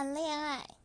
[0.00, 0.79] 谈恋爱。